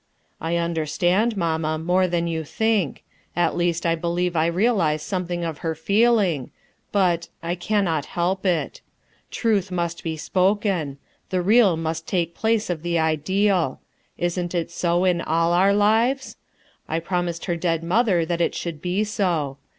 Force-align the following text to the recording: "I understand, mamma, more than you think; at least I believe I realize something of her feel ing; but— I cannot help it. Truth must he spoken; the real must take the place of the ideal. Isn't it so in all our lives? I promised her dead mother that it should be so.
"I 0.41 0.57
understand, 0.57 1.37
mamma, 1.37 1.77
more 1.77 2.07
than 2.07 2.25
you 2.25 2.43
think; 2.43 3.03
at 3.35 3.55
least 3.55 3.85
I 3.85 3.93
believe 3.93 4.35
I 4.35 4.47
realize 4.47 5.03
something 5.03 5.43
of 5.43 5.59
her 5.59 5.75
feel 5.75 6.17
ing; 6.17 6.49
but— 6.91 7.27
I 7.43 7.53
cannot 7.53 8.07
help 8.07 8.43
it. 8.43 8.81
Truth 9.29 9.69
must 9.69 10.01
he 10.01 10.17
spoken; 10.17 10.97
the 11.29 11.43
real 11.43 11.77
must 11.77 12.07
take 12.07 12.33
the 12.33 12.39
place 12.39 12.71
of 12.71 12.81
the 12.81 12.97
ideal. 12.97 13.79
Isn't 14.17 14.55
it 14.55 14.71
so 14.71 15.05
in 15.05 15.21
all 15.21 15.53
our 15.53 15.71
lives? 15.71 16.35
I 16.89 16.97
promised 16.97 17.45
her 17.45 17.55
dead 17.55 17.83
mother 17.83 18.25
that 18.25 18.41
it 18.41 18.55
should 18.55 18.81
be 18.81 19.03
so. 19.03 19.59